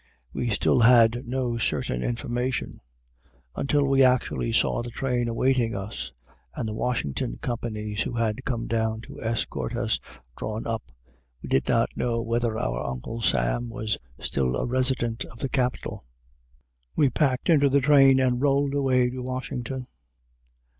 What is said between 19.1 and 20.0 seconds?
to Washington.